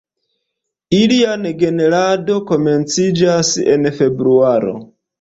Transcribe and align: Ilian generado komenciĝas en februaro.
Ilian 0.99 1.45
generado 1.59 2.39
komenciĝas 2.55 3.55
en 3.79 3.89
februaro. 4.03 4.79